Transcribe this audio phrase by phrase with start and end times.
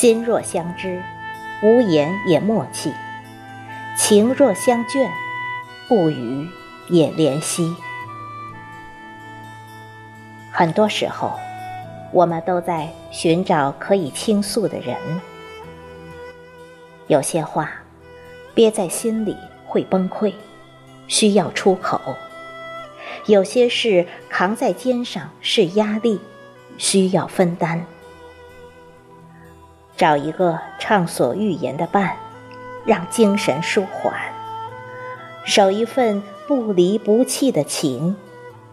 [0.00, 0.98] 心若相知，
[1.62, 2.90] 无言也默契；
[3.98, 5.06] 情若相眷，
[5.90, 6.48] 不语
[6.88, 7.76] 也怜惜。
[10.50, 11.38] 很多时候，
[12.12, 14.96] 我们都在寻找可以倾诉的人。
[17.06, 17.70] 有些话
[18.54, 20.32] 憋在心里会崩溃，
[21.08, 21.98] 需要出口；
[23.26, 26.18] 有些事扛在肩上是压力，
[26.78, 27.84] 需要分担。
[30.00, 32.16] 找一个畅所欲言的伴，
[32.86, 34.10] 让精神舒缓；
[35.44, 38.16] 守一份不离不弃的情，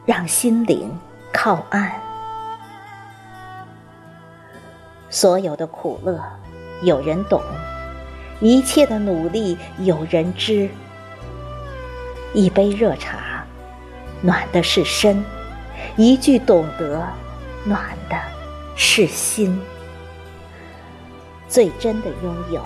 [0.05, 0.89] 让心灵
[1.33, 1.91] 靠岸。
[5.09, 6.17] 所有的苦乐，
[6.81, 7.41] 有人懂。
[8.39, 10.69] 一切的努力有人知，
[12.33, 13.43] 一杯热茶，
[14.21, 15.21] 暖的是身；
[15.97, 17.05] 一句懂得，
[17.65, 18.15] 暖的
[18.77, 19.61] 是心。
[21.47, 22.61] 最真的拥有，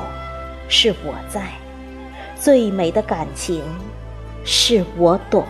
[0.68, 1.42] 是我在；
[2.36, 3.64] 最美的感情，
[4.44, 5.44] 是我懂；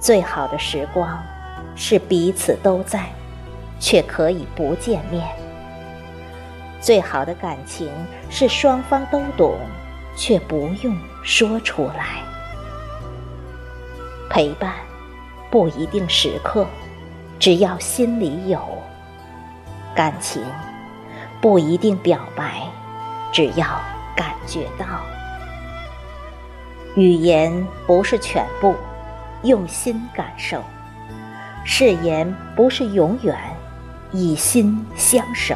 [0.00, 1.22] 最好的时光，
[1.74, 3.06] 是彼此都在，
[3.78, 5.26] 却可以不见面。
[6.80, 7.90] 最好的感情
[8.30, 9.58] 是双方都懂，
[10.16, 12.22] 却不用说出来。
[14.30, 14.72] 陪伴
[15.50, 16.66] 不一定时刻，
[17.38, 18.58] 只要心里有；
[19.94, 20.42] 感情
[21.40, 22.62] 不一定表白，
[23.32, 23.66] 只要
[24.16, 24.86] 感觉到。
[26.96, 28.74] 语言不是全部，
[29.42, 30.60] 用心感受；
[31.64, 33.36] 誓言不是永远，
[34.12, 35.54] 以心相守。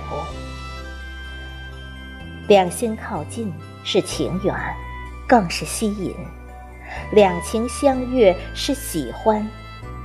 [2.47, 3.53] 两心靠近
[3.85, 4.55] 是情缘，
[5.27, 6.13] 更是吸引；
[7.13, 9.49] 两情相悦是喜欢，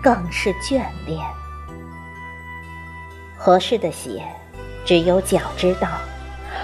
[0.02, 1.20] 更是眷恋。
[3.46, 4.24] 合适的鞋，
[4.84, 5.88] 只有脚知道；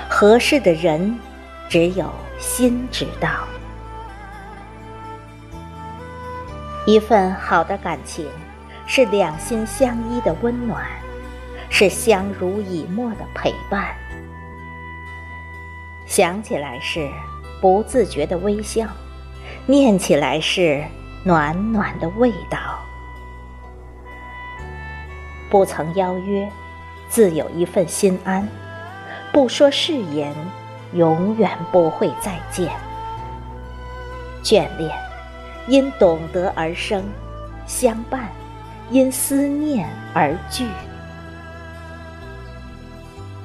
[0.10, 1.16] 合适的人，
[1.70, 2.10] 只有
[2.40, 3.30] 心知道。
[6.88, 8.28] 一份好的感情，
[8.88, 10.84] 是两心相依的温暖，
[11.70, 13.96] 是相濡以沫的陪伴。
[16.08, 17.08] 想起来是
[17.62, 18.88] 不自觉的微笑，
[19.68, 20.84] 念起来是
[21.24, 22.58] 暖暖的味道。
[25.48, 26.50] 不曾邀约，
[27.12, 28.48] 自有一份心安；
[29.34, 30.34] 不说誓言，
[30.94, 32.72] 永远不会再见。
[34.42, 34.90] 眷恋
[35.68, 37.04] 因懂得而生，
[37.68, 38.30] 相伴
[38.90, 40.66] 因思念而聚。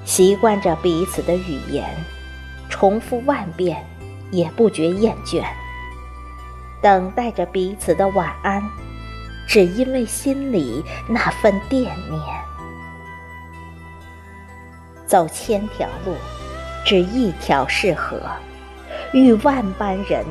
[0.04, 1.84] 习惯着彼此的语言。
[2.68, 3.84] 重复万遍，
[4.30, 5.42] 也不觉厌倦。
[6.82, 8.62] 等待着彼此的晚安，
[9.48, 12.22] 只因为心里那份惦念。
[15.06, 16.14] 走千条路，
[16.84, 18.16] 只一条适合；
[19.12, 20.24] 遇万般人，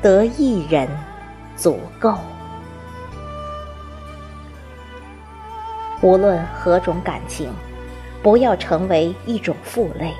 [0.00, 0.88] 得一人
[1.54, 2.14] 足够。
[6.02, 7.50] 无论何种感情，
[8.22, 10.12] 不要成为一种负累。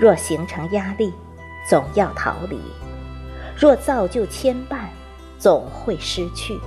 [0.00, 1.12] 若形成压力，
[1.68, 2.58] 总要逃离；
[3.56, 4.86] 若造就牵绊，
[5.38, 6.58] 总会失去。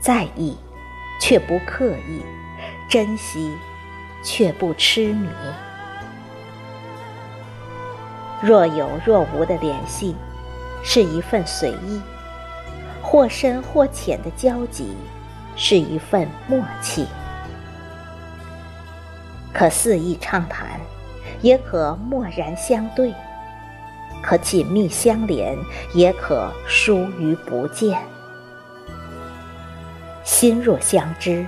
[0.00, 0.56] 在意，
[1.20, 2.22] 却不刻意；
[2.88, 3.52] 珍惜，
[4.22, 5.28] 却不痴迷。
[8.42, 10.14] 若有若无的联系，
[10.82, 12.00] 是一份随意；
[13.02, 14.96] 或深或浅的交集，
[15.56, 17.06] 是一份默契。
[19.52, 20.80] 可肆意畅谈。
[21.40, 23.14] 也可默然相对，
[24.20, 25.56] 可紧密相连，
[25.94, 27.96] 也可疏于不见。
[30.24, 31.46] 心若相知，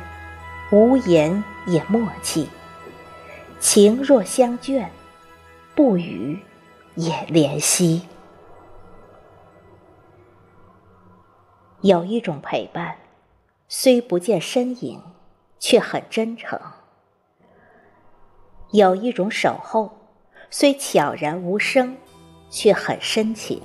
[0.71, 2.47] 无言也默契；
[3.61, 4.89] 情若相眷，
[5.77, 6.39] 不语
[6.95, 8.09] 也怜惜。
[11.83, 12.97] 有一种陪伴，
[13.69, 15.03] 虽不见身影，
[15.59, 16.59] 却很真诚。
[18.71, 19.93] 有一种守候，
[20.49, 21.99] 虽悄然无声，
[22.49, 23.61] 却很深情。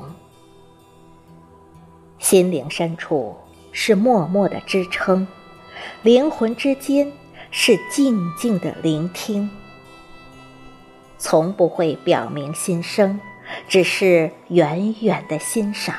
[2.20, 3.38] 心灵深处
[3.72, 5.26] 是默默的支撑，
[6.02, 7.10] 灵魂之间
[7.50, 9.50] 是静静的聆听。
[11.18, 13.20] 从不会表明心声，
[13.68, 15.96] 只是远远的欣赏。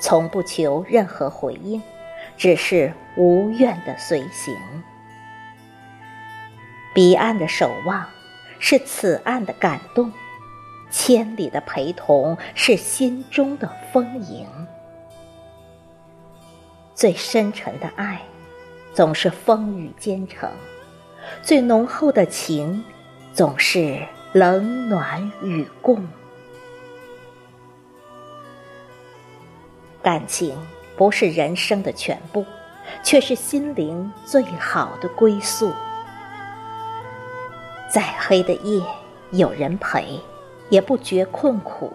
[0.00, 1.80] 从不求任何回应，
[2.36, 4.54] 只是无怨的随行。
[6.92, 8.06] 彼岸的守望，
[8.58, 10.10] 是此岸的感动；
[10.90, 14.46] 千里的陪同，是心中的丰盈。
[16.94, 18.20] 最深沉的爱，
[18.92, 20.50] 总是风雨兼程，
[21.42, 22.84] 最浓厚的情，
[23.34, 23.98] 总是
[24.32, 26.06] 冷暖与共。
[30.00, 30.56] 感情
[30.96, 32.46] 不是人生的全部，
[33.02, 35.72] 却是心灵最好的归宿。
[37.90, 38.80] 再黑的夜，
[39.32, 40.20] 有人陪，
[40.68, 41.90] 也不觉困苦；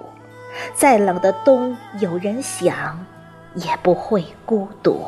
[0.73, 3.05] 再冷的冬，有人想，
[3.55, 5.05] 也不会孤独。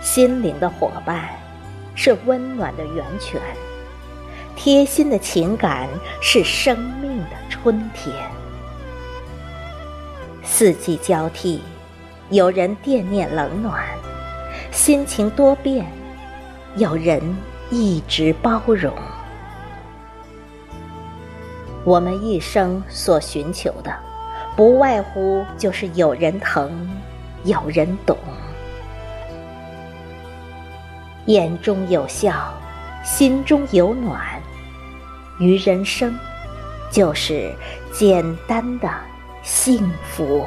[0.00, 1.30] 心灵的伙伴，
[1.96, 3.40] 是温暖的源泉；
[4.54, 5.88] 贴心的情感，
[6.20, 8.14] 是生命的春天。
[10.44, 11.60] 四季交替，
[12.30, 13.80] 有人惦念冷暖；
[14.70, 15.84] 心情多变，
[16.76, 17.20] 有人
[17.70, 18.94] 一直包容。
[21.82, 23.92] 我们一生所寻求的，
[24.54, 26.70] 不外乎就是有人疼，
[27.44, 28.16] 有人懂。
[31.26, 32.52] 眼中有笑，
[33.04, 34.20] 心中有暖，
[35.38, 36.14] 于人生，
[36.90, 37.52] 就是
[37.92, 38.88] 简单的。
[39.42, 40.44] 幸福。